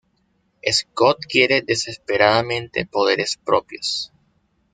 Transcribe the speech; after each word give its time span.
Scott 0.71 1.27
quiere 1.27 1.61
desesperadamente 1.61 2.87
poderes 2.87 3.37
propios. 3.37 4.11